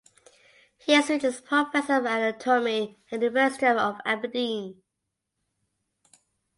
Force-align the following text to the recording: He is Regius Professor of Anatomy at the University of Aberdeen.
He 0.79 0.95
is 0.95 1.09
Regius 1.11 1.41
Professor 1.41 1.97
of 1.97 2.05
Anatomy 2.07 2.97
at 3.11 3.19
the 3.19 3.27
University 3.27 3.67
of 3.67 3.97
Aberdeen. 4.03 4.81